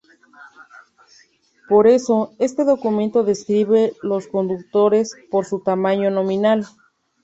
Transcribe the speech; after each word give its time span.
Por 1.69 1.85
eso 1.85 2.33
este 2.39 2.63
documento 2.63 3.23
describe 3.23 3.93
los 4.01 4.25
conductores 4.27 5.15
por 5.29 5.45
su 5.45 5.59
tamaño 5.59 6.09
"nominal". 6.09 6.65